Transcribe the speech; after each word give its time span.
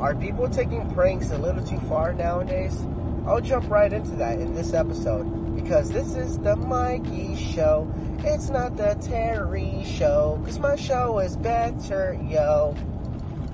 Are 0.00 0.14
people 0.14 0.46
taking 0.50 0.90
pranks 0.90 1.30
a 1.30 1.38
little 1.38 1.64
too 1.64 1.80
far 1.88 2.12
nowadays? 2.12 2.78
I'll 3.26 3.40
jump 3.40 3.70
right 3.70 3.90
into 3.90 4.10
that 4.16 4.38
in 4.38 4.54
this 4.54 4.74
episode 4.74 5.56
because 5.56 5.90
this 5.90 6.14
is 6.14 6.38
the 6.38 6.54
Mikey 6.54 7.34
Show. 7.34 7.90
It's 8.18 8.50
not 8.50 8.76
the 8.76 8.94
Terry 9.00 9.84
Show 9.86 10.38
because 10.40 10.58
my 10.58 10.76
show 10.76 11.18
is 11.20 11.38
better, 11.38 12.18
yo. 12.28 12.76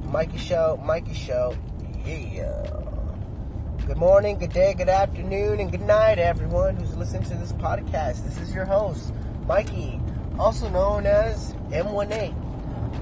Mikey 0.07 0.39
Show, 0.39 0.83
Mikey 0.85 1.15
Show, 1.15 1.57
yeah. 2.05 2.67
Good 3.87 3.97
morning, 3.97 4.39
good 4.39 4.53
day, 4.53 4.75
good 4.75 4.89
afternoon, 4.89 5.61
and 5.61 5.71
good 5.71 5.83
night, 5.83 6.19
everyone 6.19 6.75
who's 6.75 6.97
listening 6.97 7.23
to 7.25 7.37
this 7.37 7.53
podcast. 7.53 8.25
This 8.25 8.39
is 8.39 8.53
your 8.53 8.65
host, 8.65 9.13
Mikey, 9.47 10.01
also 10.41 10.69
known 10.71 11.07
as 11.07 11.55
M18, 11.71 12.35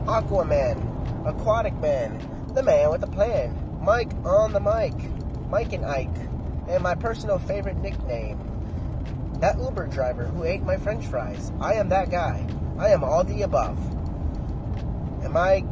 Aquaman, 0.04 1.26
Aquatic 1.26 1.74
Man, 1.80 2.20
the 2.54 2.62
man 2.62 2.90
with 2.90 3.02
a 3.02 3.06
plan, 3.06 3.78
Mike 3.82 4.12
on 4.24 4.52
the 4.52 4.60
mic, 4.60 4.94
Mike 5.48 5.72
and 5.72 5.84
Ike, 5.84 6.08
and 6.68 6.82
my 6.82 6.94
personal 6.94 7.38
favorite 7.38 7.76
nickname, 7.76 8.38
that 9.40 9.58
Uber 9.58 9.86
driver 9.86 10.24
who 10.24 10.44
ate 10.44 10.62
my 10.62 10.76
french 10.76 11.06
fries. 11.06 11.52
I 11.60 11.74
am 11.74 11.88
that 11.88 12.10
guy. 12.10 12.46
I 12.78 12.88
am 12.88 13.04
all 13.04 13.24
the 13.24 13.42
above. 13.42 13.78
Am 15.24 15.36
I 15.36 15.64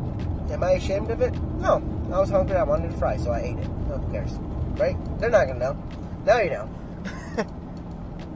am 0.50 0.64
I 0.64 0.72
ashamed 0.72 1.10
of 1.10 1.20
it? 1.20 1.34
No. 1.58 1.82
I 2.12 2.18
was 2.18 2.30
hungry, 2.30 2.56
I 2.56 2.62
wanted 2.62 2.92
a 2.92 2.96
fry, 2.96 3.18
so 3.18 3.30
I 3.30 3.40
ate 3.40 3.58
it. 3.58 3.68
No, 3.86 3.98
who 3.98 4.12
cares? 4.12 4.32
Right? 4.78 4.96
They're 5.18 5.30
not 5.30 5.46
gonna 5.46 5.58
know. 5.58 5.82
Now 6.24 6.38
you 6.38 6.50
know. 6.50 6.70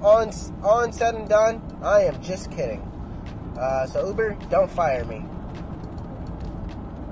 all, 0.03 0.21
in, 0.21 0.31
all 0.63 0.83
in 0.83 0.93
said 0.93 1.15
and 1.15 1.29
done, 1.29 1.63
I 1.83 2.03
am 2.03 2.23
just 2.23 2.51
kidding. 2.51 2.81
Uh, 3.59 3.87
so 3.87 4.07
Uber, 4.07 4.37
don't 4.51 4.71
fire 4.71 5.05
me. 5.05 5.25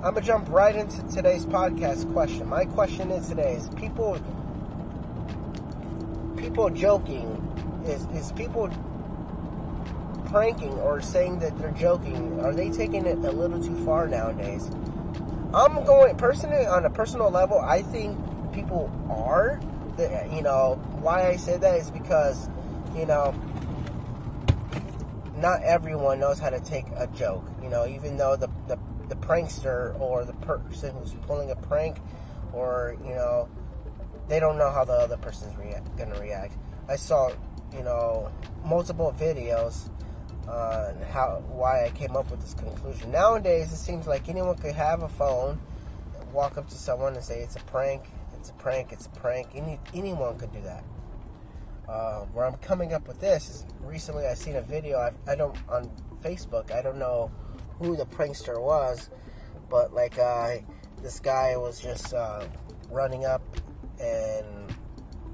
I'm 0.02 0.14
gonna 0.14 0.24
jump 0.24 0.48
right 0.48 0.74
into 0.74 1.02
today's 1.08 1.44
podcast 1.44 2.10
question. 2.14 2.48
My 2.48 2.64
question 2.64 3.10
is 3.10 3.28
today 3.28 3.52
is 3.52 3.68
people 3.76 4.18
people 6.38 6.70
joking 6.70 7.36
is 7.84 8.06
is 8.06 8.32
people 8.32 8.70
pranking 10.24 10.72
or 10.78 11.02
saying 11.02 11.40
that 11.40 11.58
they're 11.58 11.70
joking 11.72 12.40
are 12.40 12.54
they 12.54 12.70
taking 12.70 13.04
it 13.04 13.18
a 13.18 13.30
little 13.30 13.62
too 13.62 13.76
far 13.84 14.06
nowadays 14.06 14.70
i'm 15.52 15.84
going 15.84 16.16
personally 16.16 16.64
on 16.66 16.84
a 16.84 16.90
personal 16.90 17.30
level 17.30 17.58
i 17.60 17.82
think 17.82 18.16
people 18.52 18.90
are 19.10 19.60
you 20.32 20.40
know 20.40 20.80
why 21.00 21.28
i 21.28 21.36
say 21.36 21.56
that 21.58 21.74
is 21.74 21.90
because 21.90 22.48
you 22.96 23.04
know 23.04 23.34
not 25.36 25.60
everyone 25.62 26.20
knows 26.20 26.38
how 26.38 26.48
to 26.48 26.60
take 26.60 26.86
a 26.96 27.06
joke 27.08 27.44
you 27.62 27.68
know 27.68 27.86
even 27.86 28.16
though 28.16 28.36
the, 28.36 28.48
the 28.68 28.78
the 29.10 29.16
prankster 29.16 29.98
or 30.00 30.24
the 30.24 30.32
person 30.34 30.94
who's 30.94 31.12
pulling 31.26 31.50
a 31.50 31.56
prank 31.56 31.98
or 32.52 32.96
you 33.04 33.14
know 33.14 33.48
they 34.28 34.40
don't 34.40 34.56
know 34.56 34.70
how 34.70 34.84
the 34.84 34.92
other 34.92 35.16
person's 35.16 35.54
gonna 35.98 36.18
react. 36.18 36.54
I 36.88 36.96
saw 36.96 37.30
you 37.72 37.82
know 37.82 38.30
multiple 38.64 39.14
videos 39.18 39.90
on 40.48 40.96
how 41.10 41.42
why 41.48 41.84
i 41.84 41.90
came 41.90 42.16
up 42.16 42.30
with 42.30 42.40
this 42.40 42.54
conclusion. 42.54 43.10
Nowadays 43.10 43.72
it 43.72 43.76
seems 43.76 44.06
like 44.06 44.28
anyone 44.28 44.56
could 44.56 44.74
have 44.74 45.02
a 45.02 45.08
phone 45.08 45.60
walk 46.32 46.56
up 46.56 46.68
to 46.68 46.76
someone 46.76 47.14
and 47.14 47.24
say 47.24 47.40
it's 47.40 47.56
a 47.56 47.60
prank 47.64 48.04
it's 48.38 48.50
a 48.50 48.54
prank 48.54 48.92
it's 48.92 49.06
a 49.06 49.10
prank. 49.10 49.48
Any, 49.54 49.78
anyone 49.92 50.38
could 50.38 50.52
do 50.52 50.60
that. 50.62 50.84
Uh, 51.88 52.20
where 52.26 52.46
i'm 52.46 52.54
coming 52.58 52.92
up 52.92 53.08
with 53.08 53.18
this 53.18 53.50
is 53.50 53.66
recently 53.80 54.24
i 54.24 54.32
seen 54.32 54.54
a 54.54 54.62
video 54.62 55.00
I've, 55.00 55.14
i 55.26 55.34
don't 55.34 55.56
on 55.68 55.90
facebook 56.22 56.70
i 56.70 56.80
don't 56.82 56.98
know 56.98 57.32
who 57.80 57.96
the 57.96 58.04
prankster 58.06 58.60
was, 58.60 59.10
but 59.68 59.92
like 59.92 60.18
uh, 60.18 60.56
this 61.02 61.18
guy 61.18 61.56
was 61.56 61.80
just 61.80 62.14
uh, 62.14 62.44
running 62.90 63.24
up, 63.24 63.42
and 63.98 64.46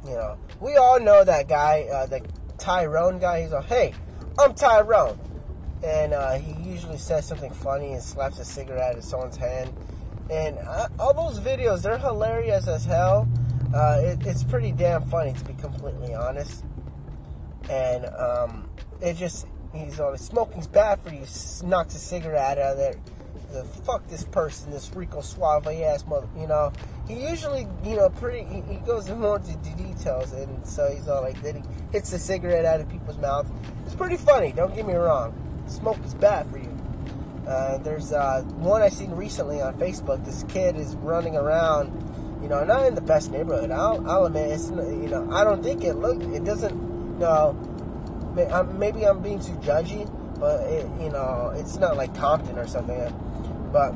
you 0.05 0.13
know, 0.13 0.39
we 0.61 0.77
all 0.77 1.01
know 1.01 1.25
that 1.25 1.49
guy, 1.49 1.87
uh, 1.93 2.07
the 2.07 2.23
Tyrone 2.57 3.19
guy. 3.19 3.43
He's 3.43 3.53
like, 3.53 3.67
"Hey, 3.67 3.95
I'm 4.39 4.55
Tyrone," 4.55 5.19
and 5.85 6.15
uh, 6.15 6.35
he 6.35 6.53
usually 6.63 6.99
says 6.99 7.27
something 7.27 7.53
funny 7.53 7.93
and 7.93 8.03
slaps 8.03 8.39
a 8.39 8.45
cigarette 8.45 8.95
in 8.95 9.03
someone's 9.03 9.37
hand. 9.37 9.73
And 10.31 10.59
uh, 10.59 10.89
all 10.99 11.15
those 11.15 11.39
videos, 11.41 11.83
they're 11.83 11.99
hilarious 11.99 12.67
as 12.67 12.85
hell. 12.85 13.29
Uh, 13.75 14.01
it, 14.01 14.27
it's 14.27 14.43
pretty 14.45 14.73
damn 14.73 15.05
funny, 15.05 15.33
to 15.33 15.45
be 15.45 15.55
completely 15.55 16.15
honest. 16.15 16.65
And 17.69 18.07
um, 18.07 18.69
it 19.01 19.15
just 19.15 19.47
He's 19.85 20.01
always 20.01 20.21
smoking's 20.21 20.67
bad 20.67 21.01
for 21.01 21.11
you. 21.11 21.25
Knocks 21.65 21.95
a 21.95 21.99
cigarette 21.99 22.59
out 22.59 22.73
of 22.73 22.77
there. 22.79 22.95
The, 23.53 23.65
fuck 23.65 24.07
this 24.09 24.25
person, 24.25 24.71
this 24.71 24.91
Rico 24.95 25.21
Suave 25.21 25.67
ass 25.67 26.05
mother. 26.07 26.27
You 26.37 26.47
know, 26.47 26.73
he 27.07 27.29
usually, 27.29 27.67
you 27.85 27.97
know, 27.97 28.09
pretty. 28.09 28.45
He, 28.45 28.61
he 28.63 28.79
goes 28.81 29.09
more 29.09 29.37
into 29.37 29.57
details, 29.77 30.33
and 30.33 30.67
so 30.67 30.91
he's 30.93 31.09
all 31.09 31.23
like, 31.23 31.41
then 31.43 31.57
he 31.57 31.63
hits 31.93 32.11
the 32.11 32.19
cigarette 32.19 32.65
out 32.65 32.81
of 32.81 32.89
people's 32.89 33.19
mouth. 33.19 33.49
It's 33.87 33.95
pretty 33.95 34.17
funny. 34.17 34.53
Don't 34.53 34.75
get 34.75 34.87
me 34.87 34.95
wrong. 34.95 35.33
Smoke 35.69 36.05
is 36.05 36.15
bad 36.15 36.47
for 36.51 36.59
you. 36.59 36.77
Uh, 37.47 37.79
there's 37.79 38.13
uh, 38.13 38.43
one 38.57 38.83
I 38.83 38.89
seen 38.89 39.13
recently 39.13 39.63
on 39.63 39.79
Facebook. 39.79 40.25
This 40.25 40.45
kid 40.49 40.77
is 40.77 40.97
running 40.97 41.37
around, 41.37 42.43
you 42.43 42.49
know, 42.49 42.65
not 42.65 42.85
in 42.87 42.97
the 42.97 43.01
best 43.01 43.31
neighborhood. 43.31 43.71
I'll, 43.71 44.05
I'll 44.11 44.27
admit, 44.27 44.51
it's, 44.51 44.69
you 44.69 45.09
know, 45.09 45.31
I 45.31 45.45
don't 45.45 45.63
think 45.63 45.85
it 45.85 45.95
look. 45.95 46.21
It 46.21 46.45
doesn't. 46.45 46.75
You 47.17 47.21
know, 47.21 47.66
maybe 48.79 49.07
I'm 49.07 49.23
being 49.23 49.41
too 49.41 49.55
judgy, 49.55 50.09
but 50.39 50.61
it, 50.67 50.87
you 51.01 51.11
know, 51.11 51.53
it's 51.57 51.77
not 51.77 51.97
like 51.97 52.15
Compton 52.15 52.59
or 52.59 52.67
something. 52.67 52.99
But 53.73 53.95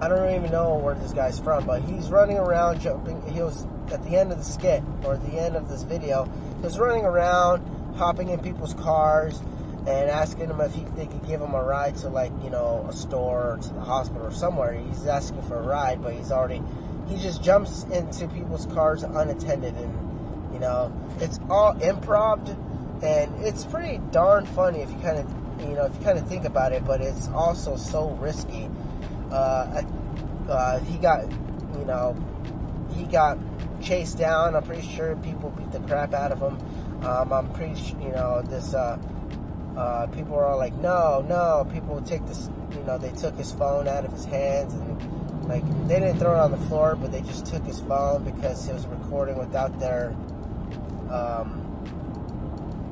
I 0.00 0.08
don't 0.08 0.34
even 0.34 0.50
know 0.50 0.74
where 0.76 0.94
this 0.94 1.12
guy's 1.12 1.38
from, 1.38 1.66
but 1.66 1.82
he's 1.82 2.10
running 2.10 2.36
around 2.36 2.80
jumping. 2.80 3.22
He 3.32 3.40
was 3.40 3.66
at 3.92 4.02
the 4.04 4.16
end 4.16 4.32
of 4.32 4.38
the 4.38 4.44
skit 4.44 4.82
or 5.04 5.16
the 5.16 5.38
end 5.38 5.56
of 5.56 5.68
this 5.68 5.84
video. 5.84 6.24
He 6.56 6.62
was 6.62 6.78
running 6.78 7.04
around, 7.04 7.64
hopping 7.96 8.30
in 8.30 8.40
people's 8.40 8.74
cars, 8.74 9.40
and 9.86 10.10
asking 10.10 10.48
them 10.48 10.60
if 10.60 10.74
he, 10.74 10.84
they 10.96 11.06
could 11.06 11.24
give 11.26 11.40
him 11.40 11.54
a 11.54 11.62
ride 11.62 11.96
to 11.96 12.08
like 12.08 12.32
you 12.42 12.50
know 12.50 12.84
a 12.88 12.92
store 12.92 13.52
or 13.52 13.56
to 13.58 13.68
the 13.68 13.80
hospital 13.80 14.26
or 14.26 14.32
somewhere. 14.32 14.74
He's 14.74 15.06
asking 15.06 15.42
for 15.42 15.58
a 15.58 15.62
ride, 15.62 16.02
but 16.02 16.14
he's 16.14 16.32
already 16.32 16.60
he 17.08 17.16
just 17.18 17.42
jumps 17.42 17.84
into 17.84 18.26
people's 18.28 18.66
cars 18.66 19.04
unattended, 19.04 19.74
and 19.76 20.52
you 20.52 20.58
know 20.58 20.92
it's 21.20 21.38
all 21.48 21.74
improv 21.74 22.44
and 23.02 23.44
it's 23.44 23.64
pretty 23.64 23.98
darn 24.10 24.46
funny 24.46 24.80
if 24.80 24.90
you 24.90 24.98
kind 24.98 25.18
of 25.18 25.60
you 25.60 25.74
know 25.74 25.84
if 25.84 25.94
you 25.96 26.04
kind 26.04 26.18
of 26.18 26.26
think 26.28 26.44
about 26.44 26.72
it 26.72 26.84
but 26.84 27.00
it's 27.00 27.28
also 27.28 27.76
so 27.76 28.10
risky. 28.20 28.68
Uh, 29.30 29.82
uh, 30.48 30.78
he 30.80 30.96
got 30.98 31.30
you 31.78 31.84
know 31.84 32.16
he 32.94 33.04
got 33.04 33.38
chased 33.82 34.18
down. 34.18 34.54
I'm 34.54 34.62
pretty 34.62 34.86
sure 34.86 35.16
people 35.16 35.50
beat 35.50 35.72
the 35.72 35.80
crap 35.80 36.14
out 36.14 36.32
of 36.32 36.40
him. 36.40 36.58
Um, 37.04 37.32
i'm 37.32 37.52
pretty 37.52 37.78
you 38.00 38.10
know 38.10 38.42
this 38.42 38.72
uh, 38.72 38.98
uh, 39.76 40.06
people 40.06 40.34
are 40.34 40.46
all 40.46 40.58
like 40.58 40.74
no 40.74 41.24
no. 41.28 41.68
People 41.72 42.00
take 42.02 42.26
this 42.26 42.48
you 42.72 42.82
know 42.84 42.98
they 42.98 43.10
took 43.10 43.36
his 43.36 43.52
phone 43.52 43.88
out 43.88 44.04
of 44.04 44.12
his 44.12 44.24
hands 44.24 44.72
and 44.74 45.46
like 45.48 45.62
they 45.86 46.00
didn't 46.00 46.18
throw 46.18 46.34
it 46.34 46.38
on 46.38 46.50
the 46.50 46.66
floor 46.68 46.96
but 46.96 47.12
they 47.12 47.20
just 47.20 47.46
took 47.46 47.64
his 47.64 47.80
phone 47.80 48.24
because 48.24 48.66
he 48.66 48.72
was 48.72 48.86
recording 48.86 49.36
without 49.38 49.78
their 49.78 50.08
um, 51.10 51.65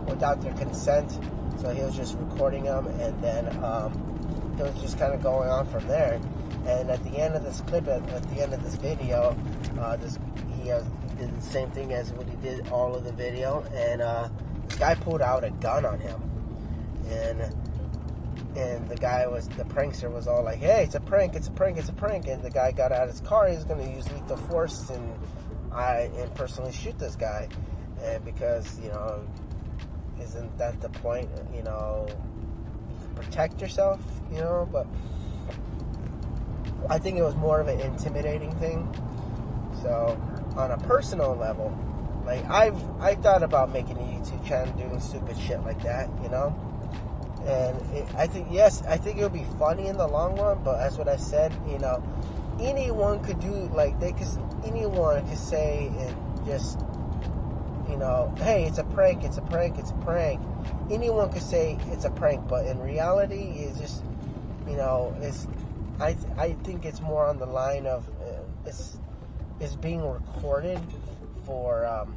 without 0.06 0.40
their 0.40 0.54
consent. 0.54 1.18
So 1.60 1.70
he 1.70 1.82
was 1.82 1.96
just 1.96 2.16
recording 2.18 2.64
them, 2.64 2.86
and 3.00 3.22
then 3.22 3.46
um, 3.64 3.92
it 4.58 4.62
was 4.62 4.80
just 4.80 4.98
kind 4.98 5.14
of 5.14 5.22
going 5.22 5.48
on 5.48 5.66
from 5.66 5.86
there. 5.86 6.20
And 6.66 6.90
at 6.90 7.02
the 7.04 7.18
end 7.18 7.34
of 7.34 7.44
this 7.44 7.60
clip, 7.62 7.86
at, 7.88 8.08
at 8.10 8.22
the 8.34 8.42
end 8.42 8.54
of 8.54 8.62
this 8.62 8.76
video, 8.76 9.36
uh, 9.78 9.96
this 9.96 10.18
he, 10.62 10.70
uh, 10.70 10.82
did 11.18 11.36
the 11.36 11.42
same 11.42 11.70
thing 11.70 11.92
as 11.92 12.12
what 12.12 12.28
he 12.28 12.36
did 12.36 12.68
all 12.68 12.94
of 12.94 13.04
the 13.04 13.12
video, 13.12 13.62
and 13.74 14.02
uh, 14.02 14.28
this 14.66 14.78
guy 14.78 14.94
pulled 14.94 15.22
out 15.22 15.44
a 15.44 15.50
gun 15.50 15.84
on 15.84 16.00
him, 16.00 16.20
and 17.08 17.40
and 18.56 18.88
the 18.88 18.96
guy 18.96 19.26
was 19.26 19.48
the 19.48 19.64
prankster 19.64 20.10
was 20.12 20.26
all 20.26 20.42
like, 20.42 20.58
"Hey, 20.58 20.84
it's 20.84 20.94
a 20.94 21.00
prank! 21.00 21.34
It's 21.34 21.48
a 21.48 21.52
prank! 21.52 21.76
It's 21.76 21.88
a 21.88 21.92
prank!" 21.92 22.26
And 22.26 22.42
the 22.42 22.50
guy 22.50 22.72
got 22.72 22.92
out 22.92 23.04
of 23.04 23.10
his 23.10 23.20
car. 23.20 23.48
He 23.48 23.56
was 23.56 23.64
going 23.64 23.84
to 23.84 23.92
use 23.92 24.10
lethal 24.12 24.36
force 24.36 24.90
and 24.90 25.14
I 25.72 26.10
and 26.16 26.32
personally 26.34 26.72
shoot 26.72 26.98
this 26.98 27.16
guy, 27.16 27.48
and 28.02 28.24
because 28.24 28.78
you 28.80 28.88
know 28.88 29.26
isn't 30.20 30.58
that 30.58 30.80
the 30.80 30.88
point? 30.88 31.28
You 31.54 31.62
know, 31.62 32.06
protect 33.14 33.60
yourself, 33.60 34.00
you 34.32 34.38
know, 34.38 34.68
but 34.70 34.86
I 36.88 36.98
think 36.98 37.18
it 37.18 37.22
was 37.22 37.34
more 37.36 37.60
of 37.60 37.68
an 37.68 37.80
intimidating 37.80 38.54
thing. 38.56 38.88
So, 39.82 40.20
on 40.56 40.70
a 40.70 40.78
personal 40.78 41.34
level, 41.34 41.76
like 42.24 42.44
I've 42.48 42.80
I 43.00 43.14
thought 43.16 43.42
about 43.42 43.72
making 43.72 43.96
a 43.96 44.00
YouTube 44.00 44.46
channel 44.46 44.72
doing 44.74 45.00
stupid 45.00 45.38
shit 45.38 45.62
like 45.62 45.82
that, 45.82 46.08
you 46.22 46.28
know. 46.28 46.54
And 47.46 47.76
it, 47.94 48.06
I 48.14 48.26
think 48.26 48.48
yes, 48.50 48.82
I 48.88 48.96
think 48.96 49.18
it 49.18 49.22
would 49.22 49.32
be 49.32 49.46
funny 49.58 49.88
in 49.88 49.96
the 49.96 50.06
long 50.06 50.36
run. 50.36 50.62
But 50.64 50.80
as 50.80 50.96
what 50.96 51.08
I 51.08 51.16
said, 51.16 51.52
you 51.68 51.78
know, 51.78 52.02
anyone 52.60 53.22
could 53.22 53.40
do 53.40 53.52
like 53.74 53.98
they 54.00 54.12
could 54.12 54.28
anyone 54.64 55.26
could 55.28 55.38
say 55.38 55.90
and 55.98 56.46
just 56.46 56.78
you 57.88 57.96
know, 57.96 58.34
hey, 58.38 58.64
it's 58.64 58.78
a 58.78 58.84
prank, 58.84 59.24
it's 59.24 59.38
a 59.38 59.42
prank, 59.42 59.78
it's 59.78 59.90
a 59.90 59.94
prank. 59.94 60.40
Anyone 60.90 61.30
could 61.32 61.42
say 61.42 61.78
it's 61.86 62.04
a 62.04 62.10
prank, 62.10 62.48
but 62.48 62.66
in 62.66 62.78
reality, 62.80 63.54
it's 63.58 63.78
just, 63.78 64.02
you 64.68 64.76
know, 64.76 65.16
it's 65.20 65.46
I 66.00 66.16
I 66.36 66.52
think 66.64 66.84
it's 66.84 67.00
more 67.00 67.26
on 67.26 67.38
the 67.38 67.46
line 67.46 67.86
of 67.86 68.08
uh, 68.20 68.42
it's 68.66 68.98
it's 69.60 69.76
being 69.76 70.02
recorded 70.08 70.80
for 71.44 71.86
um, 71.86 72.16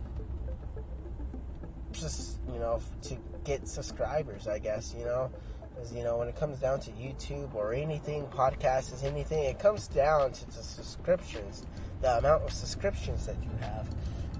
just 1.91 2.39
you 2.51 2.59
know 2.59 2.81
to 3.03 3.17
get 3.43 3.67
subscribers. 3.67 4.47
I 4.47 4.59
guess 4.59 4.95
you 4.97 5.05
know. 5.05 5.31
Because, 5.75 5.93
you 5.93 6.03
know, 6.03 6.17
when 6.17 6.27
it 6.27 6.35
comes 6.35 6.57
down 6.57 6.79
to 6.79 6.89
YouTube 6.89 7.53
or 7.53 7.71
anything, 7.71 8.25
podcasts 8.35 8.91
is 8.91 9.03
anything, 9.03 9.43
it 9.43 9.59
comes 9.59 9.87
down 9.87 10.31
to 10.31 10.45
the 10.47 10.63
subscriptions, 10.63 11.67
the 12.01 12.17
amount 12.17 12.41
of 12.45 12.51
subscriptions 12.51 13.27
that 13.27 13.35
you 13.43 13.51
have. 13.59 13.87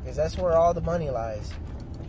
Because 0.08 0.16
that's 0.16 0.38
where 0.38 0.54
all 0.54 0.74
the 0.74 0.80
money 0.80 1.10
lies. 1.10 1.52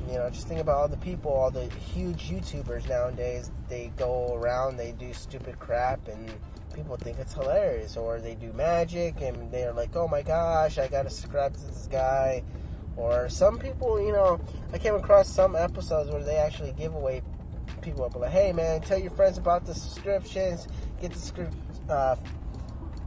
You 0.08 0.18
know, 0.18 0.30
just 0.30 0.46
think 0.46 0.60
about 0.60 0.76
all 0.76 0.86
the 0.86 0.96
people, 0.98 1.32
all 1.32 1.50
the 1.50 1.64
huge 1.64 2.30
YouTubers 2.30 2.88
nowadays. 2.88 3.50
They 3.68 3.90
go 3.96 4.36
around, 4.36 4.76
they 4.76 4.92
do 4.92 5.12
stupid 5.12 5.58
crap, 5.58 6.06
and 6.06 6.32
people 6.72 6.96
think 6.96 7.18
it's 7.18 7.34
hilarious. 7.34 7.96
Or 7.96 8.20
they 8.20 8.36
do 8.36 8.52
magic, 8.52 9.20
and 9.20 9.50
they're 9.50 9.72
like, 9.72 9.96
oh 9.96 10.06
my 10.06 10.22
gosh, 10.22 10.78
I 10.78 10.86
gotta 10.86 11.10
subscribe 11.10 11.54
to 11.54 11.60
this 11.60 11.88
guy. 11.90 12.44
Or 12.96 13.28
some 13.28 13.58
people, 13.58 14.00
you 14.00 14.12
know, 14.12 14.40
I 14.72 14.78
came 14.78 14.94
across 14.94 15.28
some 15.28 15.56
episodes 15.56 16.08
where 16.08 16.22
they 16.22 16.36
actually 16.36 16.74
give 16.74 16.94
away 16.94 17.22
people 17.82 18.04
up 18.04 18.14
like, 18.14 18.30
hey 18.30 18.52
man, 18.52 18.80
tell 18.80 18.98
your 18.98 19.10
friends 19.10 19.38
about 19.38 19.66
the 19.66 19.74
subscriptions, 19.74 20.68
get 21.00 21.10
the 21.10 21.18
script, 21.18 21.56
uh, 21.88 22.14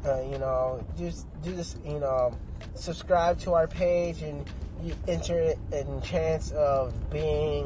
uh, 0.06 0.22
you 0.30 0.38
know, 0.38 0.86
do 0.98 1.10
do 1.44 1.54
this, 1.54 1.78
you 1.86 2.00
know, 2.00 2.38
subscribe 2.76 3.40
to 3.40 3.54
our 3.54 3.68
page 3.68 4.22
and 4.22 4.46
you 4.84 4.96
enter 5.08 5.54
in 5.72 6.02
chance 6.02 6.52
of 6.52 7.10
being 7.10 7.66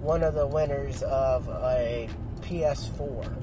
one 0.00 0.22
of 0.22 0.34
the 0.34 0.46
winners 0.46 1.02
of 1.02 1.48
a 1.48 2.08
PS4. 2.42 3.34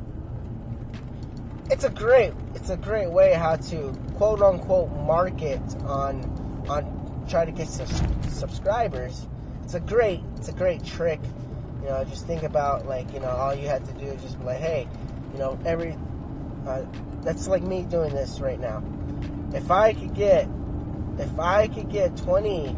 It's 1.70 1.84
a 1.84 1.90
great, 1.90 2.34
it's 2.54 2.70
a 2.70 2.78
great 2.78 3.10
way 3.10 3.34
how 3.34 3.56
to 3.56 3.98
quote 4.16 4.42
unquote 4.42 4.92
market 4.92 5.62
on 5.84 6.64
on 6.70 7.26
try 7.28 7.46
to 7.46 7.52
get 7.52 7.68
subscribers. 7.68 9.28
It's 9.64 9.74
a 9.74 9.80
great, 9.80 10.22
it's 10.38 10.50
a 10.50 10.54
great 10.54 10.84
trick 10.84 11.20
you 11.86 11.92
know, 11.92 12.04
just 12.04 12.26
think 12.26 12.42
about 12.42 12.88
like 12.88 13.14
you 13.14 13.20
know, 13.20 13.30
all 13.30 13.54
you 13.54 13.68
had 13.68 13.86
to 13.86 13.94
do 13.94 14.06
is 14.06 14.20
just 14.24 14.40
be 14.40 14.46
like, 14.46 14.60
hey, 14.60 14.88
you 15.34 15.38
know, 15.38 15.60
every 15.66 15.96
uh, 16.66 16.82
that's 17.22 17.48
like 17.48 17.62
me 17.62 17.84
doing 17.84 18.12
this 18.12 18.40
right 18.40 18.60
now. 18.60 18.84
If 19.54 19.70
I 19.70 19.94
could 19.94 20.16
get, 20.16 20.48
if 21.18 21.40
I 21.40 21.68
could 21.68 21.90
get 21.90 22.16
20, 22.18 22.76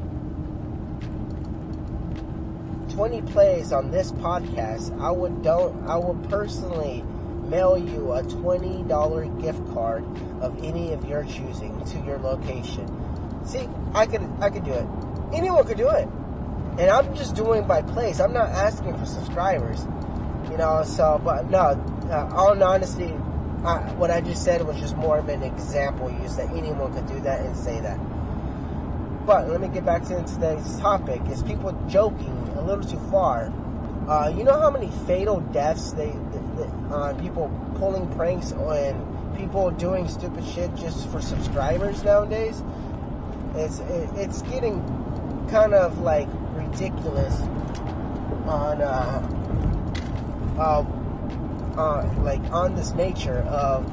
20 2.90 3.22
plays 3.24 3.72
on 3.72 3.92
this 3.92 4.12
podcast, 4.12 5.00
I 5.00 5.12
would 5.12 5.42
don't, 5.42 5.88
I 5.88 5.98
would 5.98 6.30
personally 6.30 7.04
mail 7.50 7.78
you 7.78 8.14
a 8.14 8.24
$20 8.24 9.42
gift 9.42 9.74
card 9.74 10.04
of 10.42 10.64
any 10.64 10.94
of 10.94 11.06
your 11.06 11.24
choosing 11.24 11.84
to 11.86 12.00
your 12.00 12.20
location. 12.20 12.88
See, 13.46 13.68
I 13.94 14.06
could, 14.06 14.28
I 14.42 14.50
could 14.50 14.66
do 14.66 14.74
it. 14.74 14.86
Anyone 15.34 15.66
could 15.66 15.78
do 15.78 15.90
it. 15.90 16.08
And 16.78 16.92
I'm 16.92 17.16
just 17.16 17.36
doing 17.36 17.66
by 17.66 17.82
place. 17.82 18.20
I'm 18.20 18.34
not 18.34 18.50
asking 18.50 18.98
for 18.98 19.06
subscribers. 19.06 19.86
You 20.52 20.58
know, 20.58 20.84
so, 20.84 21.20
but 21.24 21.50
no, 21.50 21.84
uh, 22.10 22.30
all 22.34 22.62
honesty, 22.62 23.14
I, 23.66 23.80
what 23.98 24.12
I 24.12 24.22
just 24.22 24.44
said 24.44 24.66
was 24.66 24.80
just 24.80 24.96
more 24.98 25.18
of 25.18 25.28
an 25.30 25.44
example 25.44 26.12
use 26.22 26.36
that 26.38 26.50
anyone 26.52 26.94
could 26.94 27.08
do 27.08 27.20
that 27.22 27.42
and 27.42 27.56
say 27.56 27.80
that. 27.82 28.00
But 29.28 29.50
let 29.50 29.60
me 29.60 29.68
get 29.68 29.86
back 29.86 30.06
to 30.06 30.24
today's 30.24 30.80
topic: 30.80 31.22
is 31.30 31.44
people 31.44 31.74
joking 31.90 32.32
a 32.56 32.62
little 32.62 32.82
too 32.82 32.98
far. 33.12 33.52
Uh, 34.08 34.34
you 34.34 34.46
know 34.46 34.58
how 34.58 34.72
many 34.72 34.90
fatal 35.06 35.42
deaths 35.42 35.92
they, 35.92 36.12
on 36.12 36.94
uh, 36.94 37.14
people 37.22 37.52
pulling 37.76 38.08
pranks 38.16 38.54
and 38.54 39.36
people 39.38 39.70
doing 39.72 40.08
stupid 40.08 40.46
shit 40.46 40.74
just 40.76 41.10
for 41.10 41.22
subscribers 41.22 42.02
nowadays. 42.06 42.64
It's 43.56 43.80
it, 43.80 44.10
it's 44.16 44.44
getting 44.44 44.80
kind 45.52 45.74
of 45.74 46.00
like 46.00 46.30
ridiculous 46.54 47.38
on 48.46 48.82
uh, 48.82 49.30
uh, 50.58 50.86
uh, 51.78 52.14
like 52.24 52.40
on 52.54 52.76
this 52.76 52.94
nature 52.94 53.40
of 53.40 53.86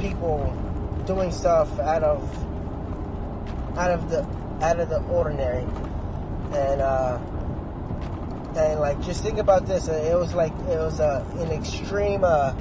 people 0.00 0.52
doing 1.06 1.30
stuff 1.30 1.78
out 1.78 2.02
of 2.02 2.18
out 3.78 3.92
of 3.92 4.10
the 4.10 4.37
out 4.62 4.80
of 4.80 4.88
the 4.88 5.00
ordinary 5.04 5.62
and 6.52 6.80
uh 6.80 7.18
and 8.56 8.80
like 8.80 9.00
just 9.02 9.22
think 9.22 9.38
about 9.38 9.66
this 9.66 9.88
it 9.88 10.18
was 10.18 10.34
like 10.34 10.52
it 10.52 10.78
was 10.78 11.00
uh, 11.00 11.24
an 11.38 11.50
extreme 11.52 12.24
uh 12.24 12.54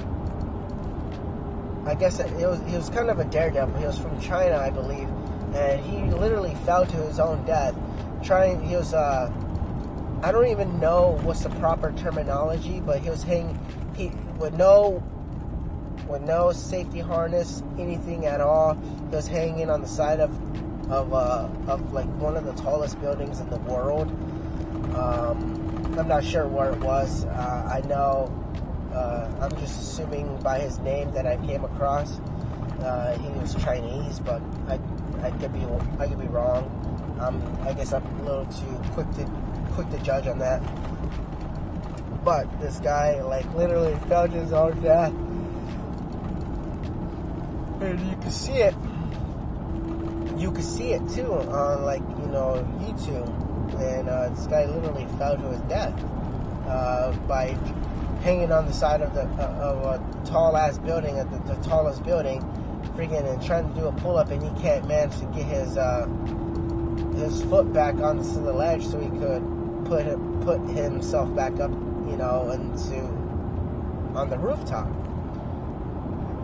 I 1.85 1.95
guess 1.95 2.19
it 2.19 2.31
was 2.33 2.59
he 2.67 2.75
was 2.75 2.89
kind 2.89 3.09
of 3.09 3.19
a 3.19 3.25
daredevil 3.25 3.79
he 3.79 3.85
was 3.85 3.97
from 3.97 4.19
China 4.21 4.57
I 4.57 4.69
believe 4.69 5.09
and 5.55 5.79
he 5.85 6.01
literally 6.15 6.55
fell 6.65 6.85
to 6.85 6.97
his 6.97 7.19
own 7.19 7.45
death 7.45 7.75
trying. 8.23 8.61
He 8.61 8.75
was. 8.75 8.93
Uh, 8.93 9.31
I 10.23 10.31
don't 10.31 10.47
even 10.47 10.79
know 10.79 11.19
what's 11.21 11.43
the 11.43 11.49
proper 11.51 11.91
terminology, 11.93 12.79
but 12.79 12.99
he 12.99 13.09
was 13.09 13.23
hanging. 13.23 13.59
He 13.95 14.11
with 14.37 14.53
no 14.53 15.03
with 16.07 16.21
no 16.21 16.51
safety 16.51 16.99
harness, 16.99 17.63
anything 17.77 18.25
at 18.25 18.41
all. 18.41 18.75
He 18.75 19.15
was 19.15 19.27
hanging 19.27 19.69
on 19.69 19.81
the 19.81 19.87
side 19.87 20.19
of 20.19 20.31
of 20.89 21.13
uh, 21.13 21.49
of 21.67 21.93
like 21.93 22.07
one 22.17 22.37
of 22.37 22.45
the 22.45 22.53
tallest 22.53 22.99
buildings 23.01 23.39
in 23.39 23.49
the 23.49 23.59
world. 23.59 24.07
Um, 24.95 25.95
I'm 25.97 26.07
not 26.07 26.23
sure 26.23 26.47
where 26.47 26.71
it 26.71 26.79
was. 26.79 27.25
Uh, 27.25 27.69
I 27.71 27.87
know. 27.87 28.33
Uh, 28.93 29.29
I'm 29.41 29.51
just 29.59 29.79
assuming 29.79 30.37
by 30.41 30.59
his 30.59 30.79
name 30.79 31.11
that 31.11 31.27
I 31.27 31.37
came 31.45 31.63
across. 31.63 32.19
Uh, 32.81 33.17
he 33.17 33.29
was 33.39 33.55
Chinese, 33.55 34.19
but 34.19 34.41
I 34.67 34.79
I 35.23 35.31
could 35.31 35.53
be 35.53 35.65
I 35.99 36.07
could 36.07 36.19
be 36.19 36.27
wrong. 36.27 36.71
Um, 37.19 37.41
I 37.63 37.73
guess 37.73 37.93
I'm 37.93 38.05
a 38.05 38.23
little 38.23 38.45
too 38.45 38.81
quick 38.93 39.09
to 39.15 39.29
quick 39.73 39.89
to 39.89 39.97
judge 39.99 40.27
on 40.27 40.39
that. 40.39 40.61
But 42.23 42.59
this 42.59 42.77
guy, 42.79 43.21
like, 43.21 43.51
literally 43.55 43.95
fell 44.09 44.27
to 44.27 44.33
his 44.33 44.51
own 44.51 44.81
death, 44.81 45.13
and 47.81 47.99
you 48.09 48.17
can 48.17 48.31
see 48.31 48.53
it. 48.53 48.75
You 50.37 50.51
can 50.51 50.61
see 50.61 50.93
it 50.93 51.01
too 51.09 51.33
on, 51.33 51.83
like, 51.83 52.01
you 52.01 52.27
know, 52.27 52.65
YouTube. 52.81 53.27
And 53.81 54.07
uh, 54.07 54.29
this 54.29 54.47
guy 54.47 54.65
literally 54.65 55.07
fell 55.17 55.35
to 55.35 55.49
his 55.49 55.61
death 55.61 55.93
uh, 56.67 57.11
by 57.27 57.57
hanging 58.21 58.51
on 58.51 58.65
the 58.65 58.73
side 58.73 59.01
of 59.01 59.13
the 59.13 59.23
uh, 59.23 59.59
of 59.59 60.01
a 60.01 60.25
tall 60.25 60.55
ass 60.55 60.77
building 60.77 61.19
at 61.19 61.29
the, 61.31 61.53
the 61.53 61.61
tallest 61.63 62.03
building, 62.03 62.41
freaking 62.95 63.29
and 63.29 63.43
trying 63.43 63.67
to 63.67 63.79
do 63.79 63.87
a 63.87 63.91
pull 63.91 64.17
up, 64.17 64.29
and 64.31 64.41
he 64.41 64.61
can't 64.61 64.87
manage 64.87 65.17
to 65.19 65.25
get 65.25 65.43
his 65.43 65.77
uh, 65.77 66.05
his 67.15 67.43
foot 67.43 67.71
back 67.73 67.95
onto 67.95 68.41
the 68.43 68.53
ledge 68.53 68.85
so 68.85 68.99
he 68.99 69.09
could 69.19 69.43
put 69.85 70.05
put 70.41 70.59
himself 70.69 71.33
back 71.35 71.59
up, 71.59 71.71
you 71.71 72.15
know, 72.17 72.49
into 72.51 72.97
on 74.17 74.29
the 74.29 74.37
rooftop. 74.37 74.87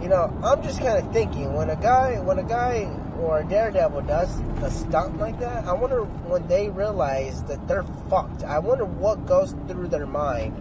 You 0.02 0.10
know, 0.10 0.38
I'm 0.44 0.62
just 0.62 0.80
kind 0.80 0.98
of 0.98 1.14
thinking 1.14 1.54
when 1.54 1.70
a 1.70 1.78
guy 1.78 2.20
when 2.20 2.38
a 2.38 2.44
guy 2.44 2.90
or 3.24 3.44
daredevil 3.44 4.01
does 4.01 4.39
a 4.62 4.72
stunt 4.72 5.18
like 5.18 5.39
that, 5.39 5.65
I 5.65 5.74
wonder 5.74 6.03
when 6.03 6.48
they 6.48 6.70
realize 6.70 7.44
that 7.44 7.68
they're 7.68 7.84
fucked. 8.10 8.44
I 8.44 8.60
wonder 8.60 8.86
what 8.86 9.25
goes 9.25 9.56
through 9.68 9.88
their 9.88 10.06
mind 10.06 10.56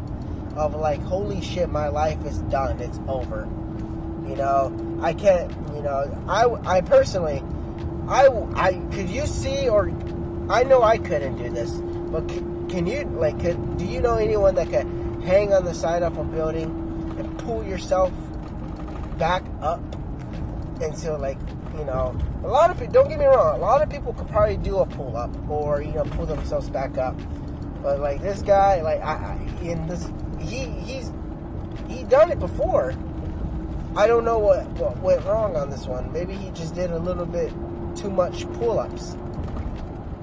of 0.56 0.74
like, 0.74 1.00
holy 1.02 1.40
shit, 1.40 1.68
my 1.68 1.88
life 1.88 2.24
is 2.24 2.38
done. 2.42 2.80
It's 2.80 3.00
over. 3.08 3.48
You 4.26 4.36
know, 4.36 4.98
I 5.02 5.14
can't. 5.14 5.50
You 5.74 5.82
know, 5.82 6.24
I 6.28 6.76
I 6.76 6.80
personally 6.80 7.42
I, 8.08 8.28
I 8.54 8.74
could 8.92 9.08
you 9.08 9.26
see 9.26 9.68
or 9.68 9.88
I 10.48 10.64
know 10.64 10.82
I 10.82 10.98
couldn't 10.98 11.36
do 11.36 11.50
this, 11.50 11.70
but 11.70 12.28
can, 12.28 12.68
can 12.68 12.86
you 12.86 13.04
like 13.04 13.40
could 13.40 13.78
do 13.78 13.84
you 13.84 14.00
know 14.00 14.16
anyone 14.16 14.54
that 14.56 14.70
could 14.70 14.86
hang 15.24 15.52
on 15.52 15.64
the 15.64 15.74
side 15.74 16.02
of 16.02 16.18
a 16.18 16.24
building 16.24 17.16
and 17.18 17.38
pull 17.38 17.64
yourself 17.64 18.12
back 19.18 19.44
up 19.60 19.80
until 20.80 21.18
like 21.18 21.38
you 21.78 21.84
know 21.84 22.16
a 22.44 22.48
lot 22.48 22.70
of 22.70 22.78
people 22.78 22.92
don't 22.92 23.08
get 23.08 23.18
me 23.18 23.24
wrong 23.24 23.56
a 23.56 23.58
lot 23.58 23.82
of 23.82 23.88
people 23.88 24.12
could 24.12 24.28
probably 24.28 24.56
do 24.56 24.78
a 24.78 24.86
pull 24.86 25.16
up 25.16 25.30
or 25.48 25.82
you 25.82 25.92
know 25.92 26.04
pull 26.04 26.26
themselves 26.26 26.68
back 26.68 26.98
up. 26.98 27.18
But 27.82 28.00
like 28.00 28.20
this 28.22 28.42
guy 28.42 28.80
like 28.82 29.00
I, 29.00 29.14
I 29.14 29.62
in 29.62 29.86
this 29.86 30.10
he 30.38 30.66
he's 30.66 31.12
he 31.88 32.04
done 32.04 32.30
it 32.30 32.38
before. 32.38 32.94
I 33.94 34.06
don't 34.06 34.24
know 34.24 34.38
what, 34.38 34.66
what 34.70 34.96
went 35.00 35.24
wrong 35.26 35.54
on 35.54 35.68
this 35.68 35.86
one. 35.86 36.10
Maybe 36.12 36.32
he 36.32 36.50
just 36.52 36.74
did 36.74 36.90
a 36.90 36.98
little 36.98 37.26
bit 37.26 37.52
too 37.94 38.10
much 38.10 38.50
pull-ups. 38.54 39.16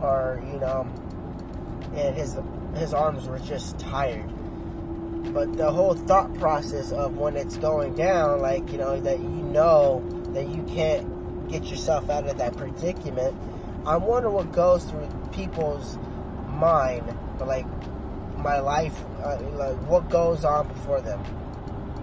Or 0.01 0.41
you 0.51 0.60
know 0.60 0.88
and 1.96 2.15
his 2.15 2.38
his 2.75 2.94
arms 2.94 3.27
were 3.27 3.39
just 3.39 3.79
tired. 3.79 4.29
But 5.34 5.58
the 5.58 5.72
whole 5.72 5.94
thought 5.94 6.34
process 6.36 6.91
of 6.91 7.18
when 7.18 7.36
it's 7.36 7.58
going 7.58 7.96
down 7.96 8.41
like 8.41 8.72
you 8.72 8.77
know 8.77 9.00
that 9.00 9.20
you 9.20 9.27
know 9.27 10.03
that 10.34 10.48
you 10.48 10.63
can't 10.63 11.08
get 11.50 11.65
yourself 11.65 12.10
out 12.10 12.27
of 12.27 12.38
that 12.38 12.56
predicament 12.56 13.36
i 13.86 13.96
wonder 13.96 14.29
what 14.29 14.51
goes 14.51 14.84
through 14.86 15.08
people's 15.32 15.98
mind 16.48 17.03
like 17.41 17.65
my 18.38 18.60
life 18.60 19.03
uh, 19.24 19.38
like 19.53 19.75
what 19.88 20.10
goes 20.10 20.46
on 20.46 20.68
before 20.68 21.01
them 21.01 21.22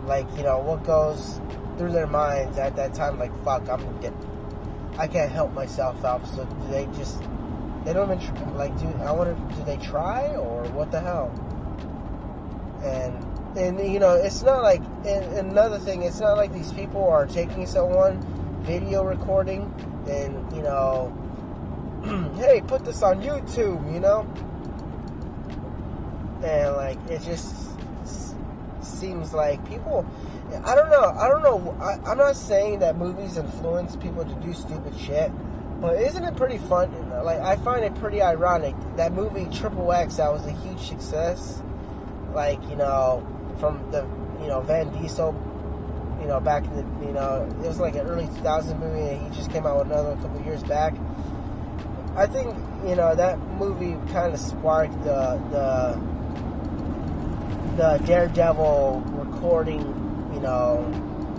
like 0.07 0.26
you 0.37 0.43
know 0.43 0.59
what 0.59 0.83
goes 0.85 1.41
through 1.76 1.93
their 1.93 2.07
minds 2.07 2.59
at 2.59 2.76
that 2.76 2.95
time, 2.95 3.19
like, 3.19 3.33
fuck, 3.45 3.69
I'm 3.69 4.00
get, 4.00 4.12
I 4.99 5.07
can't 5.07 5.31
help 5.31 5.53
myself 5.53 6.05
out. 6.05 6.26
So 6.29 6.45
do 6.45 6.69
they 6.69 6.87
just, 6.97 7.21
they 7.85 7.93
don't 7.93 8.11
even, 8.11 8.19
tr- 8.19 8.50
like, 8.57 8.76
do, 8.79 8.87
I 9.03 9.12
wonder, 9.12 9.35
do 9.55 9.65
they 9.65 9.76
try 9.76 10.35
or 10.37 10.65
what 10.71 10.91
the 10.91 11.00
hell? 11.00 11.31
And, 12.83 13.59
and 13.59 13.93
you 13.93 13.99
know, 13.99 14.15
it's 14.15 14.43
not 14.43 14.62
like, 14.62 14.83
another 15.05 15.79
thing, 15.79 16.03
it's 16.03 16.21
not 16.21 16.37
like 16.37 16.53
these 16.53 16.73
people 16.73 17.05
are 17.09 17.26
taking 17.26 17.67
someone, 17.67 18.21
video 18.67 19.05
recording, 19.05 19.63
and, 20.09 20.53
you 20.55 20.61
know, 20.61 21.15
hey, 22.37 22.61
put 22.67 22.85
this 22.85 23.01
on 23.01 23.23
YouTube, 23.23 23.93
you 23.93 24.01
know? 24.01 24.27
And, 26.45 26.75
like, 26.75 26.99
it 27.09 27.23
just 27.23 27.55
seems 28.83 29.33
like 29.33 29.67
people, 29.69 30.05
I 30.65 30.75
don't 30.75 30.91
know, 30.91 31.15
I 31.17 31.29
don't 31.29 31.43
know, 31.45 31.77
I, 31.81 32.11
I'm 32.11 32.19
not 32.19 32.35
saying 32.35 32.81
that 32.81 32.97
movies 32.97 33.37
influence 33.37 33.95
people 33.95 34.25
to 34.25 34.35
do 34.35 34.53
stupid 34.53 34.99
shit, 34.99 35.31
but 35.81 36.01
isn't 36.01 36.25
it 36.25 36.37
pretty 36.37 36.59
fun? 36.59 36.91
Like, 37.23 37.41
I 37.41 37.57
find 37.57 37.85
it 37.85 37.95
pretty 37.97 38.21
ironic. 38.21 38.75
That 38.97 39.13
movie, 39.13 39.47
Triple 39.57 39.93
X, 39.93 40.17
that 40.17 40.33
was 40.33 40.45
a 40.47 40.53
huge 40.53 40.81
success. 40.81 41.63
Like, 42.33 42.61
you 42.69 42.77
know, 42.77 43.25
from 43.61 43.91
the, 43.93 44.03
you 44.41 44.49
know, 44.49 44.61
Van 44.63 44.91
Diesel, 45.01 45.35
you 46.26 46.33
know, 46.33 46.40
back 46.40 46.64
in 46.64 46.75
the, 46.75 47.06
you 47.06 47.12
know, 47.12 47.49
it 47.62 47.68
was 47.68 47.78
like 47.78 47.95
an 47.95 48.00
early 48.00 48.26
2000 48.26 48.80
movie, 48.80 49.00
and 49.00 49.23
he 49.23 49.37
just 49.37 49.49
came 49.52 49.64
out 49.64 49.78
with 49.78 49.87
another 49.87 50.11
a 50.11 50.16
couple 50.16 50.42
years 50.42 50.61
back. 50.64 50.92
I 52.16 52.26
think, 52.26 52.52
you 52.85 52.97
know, 52.97 53.14
that 53.14 53.38
movie 53.61 53.95
kind 54.12 54.35
of 54.35 54.40
sparked 54.40 55.00
the, 55.04 55.40
the, 55.52 56.00
the 57.76 58.04
Daredevil 58.06 59.04
recording, 59.06 59.83
you 60.35 60.40
know, 60.40 60.85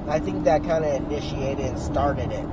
I 0.08 0.20
think 0.20 0.46
that 0.46 0.64
kind 0.64 0.86
of 0.86 0.94
initiated 0.94 1.66
and 1.66 1.78
started 1.78 2.32
it. 2.32 2.48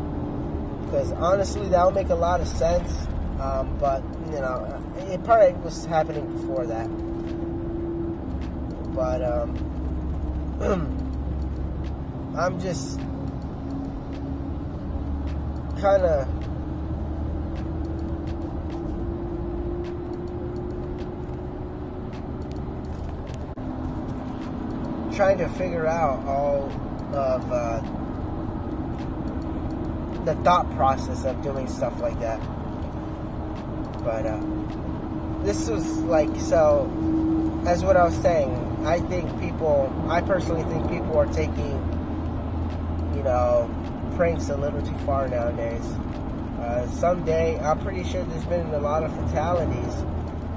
Because 0.87 1.13
honestly, 1.13 1.69
that 1.69 1.85
would 1.85 1.95
make 1.95 2.09
a 2.09 2.17
lot 2.17 2.41
of 2.41 2.49
sense. 2.49 3.07
Um, 3.39 3.79
but, 3.79 4.03
you 4.33 4.41
know, 4.41 4.83
it 4.97 5.23
probably 5.23 5.53
was 5.63 5.85
happening 5.85 6.27
before 6.37 6.67
that. 6.67 6.89
But, 8.93 9.23
um, 9.23 11.01
I'm 12.37 12.61
just 12.61 12.99
kind 15.81 16.03
of 16.03 16.27
trying 25.15 25.39
to 25.39 25.49
figure 25.51 25.87
out 25.87 26.27
all 26.27 26.65
of 27.15 27.53
uh, 27.53 27.81
the 30.25 30.35
thought 30.43 30.69
process 30.75 31.25
of 31.25 31.41
doing 31.43 31.69
stuff 31.69 32.01
like 32.01 32.19
that. 32.21 32.41
But 34.03 34.27
uh, 34.27 34.41
this 35.45 35.69
was 35.69 35.87
like 36.01 36.35
so. 36.41 36.91
As 37.67 37.85
what 37.85 37.97
I 37.97 38.05
was 38.05 38.17
saying, 38.17 38.51
I 38.85 39.01
think 39.01 39.41
people. 39.41 39.93
I 40.09 40.21
personally 40.21 40.65
think 40.65 40.89
people 40.91 41.17
are 41.17 41.27
taking, 41.27 41.84
know, 43.25 43.69
pranks 44.17 44.49
a 44.51 44.57
little 44.57 44.83
too 44.83 44.97
far 44.99 45.29
nowadays. 45.29 45.85
Uh, 46.61 46.89
someday, 46.93 47.59
I'm 47.59 47.81
pretty 47.81 48.05
sure 48.05 48.23
there's 48.25 48.45
been 48.45 48.73
a 48.75 48.79
lot 48.79 49.03
of 49.03 49.15
fatalities. 49.15 49.95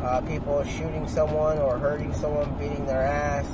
Uh, 0.02 0.22
people 0.22 0.64
shooting 0.64 1.08
someone 1.08 1.58
or 1.58 1.78
hurting 1.78 2.14
someone, 2.14 2.54
beating 2.60 2.86
their 2.86 3.04
ass 3.04 3.46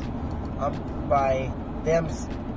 um, 0.60 1.08
by 1.10 1.52
them 1.84 2.08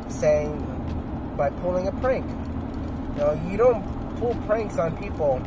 saying, 0.08 1.34
by 1.36 1.50
pulling 1.50 1.88
a 1.88 1.92
prank. 1.92 2.26
You 2.26 3.22
know, 3.22 3.48
you 3.48 3.56
don't 3.56 3.82
pull 4.18 4.34
pranks 4.46 4.76
on 4.76 4.96
people, 4.96 5.40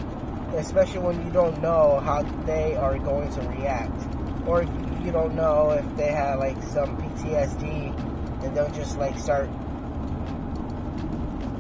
especially 0.56 1.00
when 1.00 1.24
you 1.25 1.32
don't 1.32 1.62
know 1.62 2.00
how 2.00 2.24
they 2.46 2.75
are 2.75 2.98
going 2.98 3.32
to 3.34 3.42
react. 3.42 4.01
Or 4.48 4.63
if 4.63 4.70
you 5.04 5.12
don't 5.12 5.36
know 5.36 5.72
if 5.72 5.98
they 5.98 6.12
have 6.12 6.39
like 6.39 6.62
some 6.63 6.98
PTSD 6.98 8.44
and 8.44 8.56
they'll 8.56 8.72
just 8.72 8.98
like 8.98 9.18
start, 9.20 9.50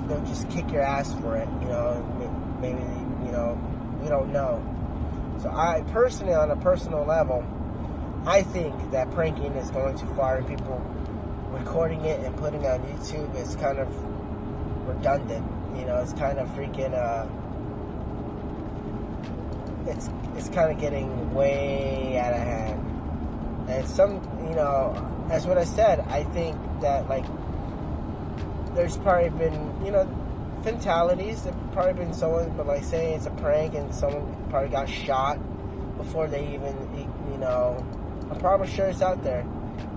they'll 0.09 0.25
just 0.25 0.49
kick 0.49 0.69
your 0.71 0.81
ass 0.81 1.13
for 1.21 1.37
it, 1.37 1.47
you 1.61 1.67
know, 1.67 2.03
maybe, 2.59 2.81
you 3.25 3.31
know, 3.31 3.57
we 4.01 4.09
don't 4.09 4.33
know. 4.33 4.61
So 5.41 5.49
I 5.49 5.83
personally, 5.91 6.33
on 6.33 6.51
a 6.51 6.57
personal 6.57 7.05
level, 7.05 7.45
I 8.25 8.41
think 8.41 8.91
that 8.91 9.09
pranking 9.11 9.53
is 9.53 9.69
going 9.71 9.97
too 9.97 10.07
far 10.15 10.37
and 10.37 10.47
people 10.47 10.81
recording 11.51 12.03
it 12.05 12.19
and 12.19 12.35
putting 12.37 12.63
it 12.63 12.67
on 12.67 12.81
YouTube 12.81 13.33
is 13.35 13.55
kind 13.55 13.79
of 13.79 13.87
redundant. 14.87 15.45
You 15.77 15.85
know, 15.85 15.97
it's 15.97 16.13
kind 16.13 16.39
of 16.39 16.47
freaking 16.49 16.93
uh 16.93 17.27
it's 19.89 20.09
it's 20.35 20.49
kind 20.49 20.71
of 20.71 20.79
getting 20.79 21.33
way 21.33 22.19
out 22.19 22.33
of 22.33 22.39
hand. 22.39 23.69
And 23.69 23.87
some, 23.87 24.15
you 24.47 24.55
know, 24.55 25.27
as 25.31 25.45
what 25.45 25.57
I 25.57 25.63
said, 25.63 25.99
I 26.01 26.23
think 26.23 26.57
that 26.81 27.07
like 27.07 27.25
there's 28.79 28.95
probably 28.95 29.29
been, 29.31 29.85
you 29.85 29.91
know, 29.91 30.07
fatalities. 30.63 31.43
There's 31.43 31.55
probably 31.73 32.05
been 32.05 32.13
someone, 32.13 32.55
but 32.55 32.65
like 32.65 32.85
say 32.85 33.13
it's 33.13 33.25
a 33.25 33.31
prank 33.31 33.75
and 33.75 33.93
someone 33.93 34.49
probably 34.49 34.69
got 34.69 34.87
shot 34.87 35.37
before 35.97 36.27
they 36.27 36.53
even, 36.53 36.75
you 37.29 37.37
know, 37.37 37.85
I'm 38.31 38.39
probably 38.39 38.69
sure 38.69 38.87
it's 38.87 39.01
out 39.01 39.21
there. 39.21 39.43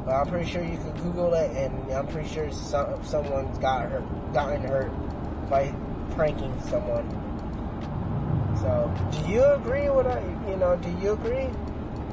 But 0.04 0.14
I'm 0.14 0.26
pretty 0.26 0.50
sure 0.50 0.64
you 0.64 0.76
can 0.78 0.90
Google 1.00 1.32
it, 1.34 1.56
and 1.56 1.92
I'm 1.92 2.08
pretty 2.08 2.28
sure 2.28 2.50
some, 2.50 3.04
someone's 3.04 3.56
got 3.58 3.88
hurt, 3.88 4.34
gotten 4.34 4.62
hurt 4.62 4.90
by 5.48 5.72
pranking 6.16 6.60
someone. 6.62 7.06
So, 8.58 8.92
do 9.12 9.30
you 9.30 9.44
agree 9.44 9.90
with 9.90 10.08
I? 10.08 10.20
You 10.48 10.56
know, 10.56 10.76
do 10.76 10.90
you 11.00 11.12
agree 11.12 11.48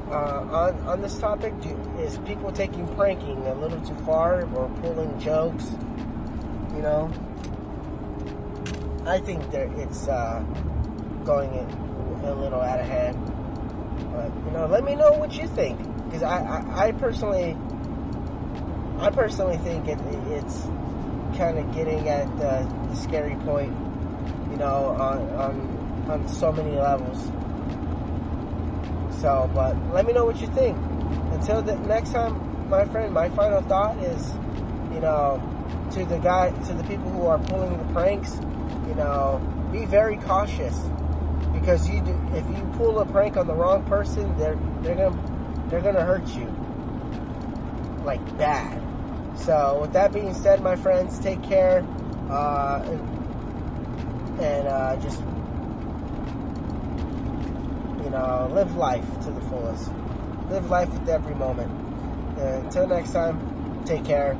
uh, 0.08 0.68
on 0.68 0.78
on 0.86 1.02
this 1.02 1.18
topic? 1.18 1.60
Do, 1.62 1.70
is 1.98 2.18
people 2.18 2.52
taking 2.52 2.86
pranking 2.94 3.44
a 3.48 3.54
little 3.54 3.80
too 3.80 3.96
far 4.04 4.42
or 4.54 4.68
pulling 4.80 5.18
jokes? 5.18 5.74
You 6.80 6.86
know, 6.86 7.12
I 9.04 9.20
think 9.20 9.50
that 9.50 9.70
it's 9.72 10.08
uh, 10.08 10.40
going 11.26 11.50
a 12.24 12.34
little 12.34 12.58
out 12.58 12.80
of 12.80 12.86
hand. 12.86 13.18
But 14.14 14.32
you 14.46 14.50
know, 14.52 14.64
let 14.64 14.82
me 14.82 14.94
know 14.94 15.12
what 15.12 15.36
you 15.36 15.46
think 15.46 15.78
because 16.06 16.22
I, 16.22 16.38
I, 16.38 16.86
I 16.86 16.92
personally 16.92 17.54
I 18.98 19.10
personally 19.10 19.58
think 19.58 19.88
it, 19.88 19.98
it's 20.30 20.62
kind 21.36 21.58
of 21.58 21.70
getting 21.74 22.08
at 22.08 22.24
the, 22.38 22.66
the, 22.88 22.96
scary 22.96 23.36
point, 23.44 23.76
you 24.50 24.56
know, 24.56 24.96
on, 24.98 25.18
on 25.36 26.06
on 26.10 26.28
so 26.28 26.50
many 26.50 26.76
levels. 26.76 27.26
So, 29.20 29.50
but 29.54 29.76
let 29.92 30.06
me 30.06 30.14
know 30.14 30.24
what 30.24 30.40
you 30.40 30.46
think. 30.46 30.78
Until 31.32 31.60
the 31.60 31.76
next 31.80 32.12
time, 32.12 32.70
my 32.70 32.86
friend, 32.86 33.12
my 33.12 33.28
final 33.28 33.60
thought 33.60 33.98
is, 33.98 34.32
you 34.94 35.00
know, 35.00 35.42
to 35.92 36.04
the 36.04 36.18
guy, 36.18 36.50
to 36.66 36.74
the 36.74 36.84
people 36.84 37.10
who 37.10 37.26
are 37.26 37.38
pulling 37.38 37.76
the 37.76 37.92
pranks, 37.92 38.34
you 38.88 38.94
know, 38.94 39.40
be 39.72 39.84
very 39.84 40.16
cautious 40.18 40.78
because 41.52 41.88
you 41.88 42.00
do, 42.00 42.18
if 42.32 42.46
you 42.48 42.72
pull 42.76 42.98
a 43.00 43.06
prank 43.06 43.36
on 43.36 43.46
the 43.46 43.54
wrong 43.54 43.84
person, 43.84 44.36
they're 44.38 44.58
they're 44.82 44.94
gonna 44.94 45.68
they're 45.68 45.80
gonna 45.80 46.04
hurt 46.04 46.26
you 46.28 46.46
like 48.04 48.38
bad. 48.38 48.80
So, 49.38 49.78
with 49.80 49.92
that 49.92 50.12
being 50.12 50.34
said, 50.34 50.62
my 50.62 50.76
friends, 50.76 51.18
take 51.18 51.42
care 51.42 51.86
uh, 52.30 52.82
and, 54.40 54.68
uh, 54.68 54.96
just, 54.96 55.20
you 58.04 58.10
know, 58.10 58.50
live 58.52 58.76
life 58.76 59.06
to 59.24 59.30
the 59.30 59.40
fullest. 59.42 59.90
Live 60.50 60.68
life 60.70 60.90
with 60.90 61.08
every 61.08 61.34
moment. 61.34 61.70
And 62.38 62.64
until 62.66 62.86
next 62.86 63.12
time, 63.12 63.84
take 63.84 64.04
care. 64.04 64.38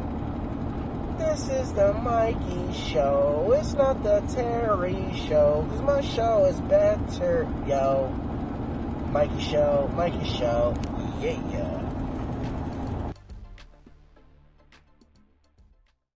This 1.21 1.49
is 1.51 1.73
the 1.75 1.93
Mikey 1.93 2.73
Show. 2.73 3.55
It's 3.55 3.75
not 3.75 4.03
the 4.03 4.21
Terry 4.35 5.13
Show, 5.29 5.67
because 5.69 5.83
my 5.83 6.01
show 6.01 6.47
is 6.47 6.59
better, 6.63 7.47
yo. 7.67 8.09
Mikey 9.13 9.41
Show, 9.41 9.91
Mikey 9.95 10.25
Show, 10.25 10.75
yeah, 11.21 11.39
yeah. 11.53 11.80